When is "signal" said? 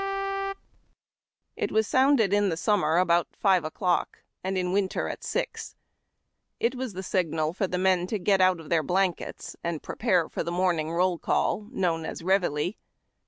7.03-7.53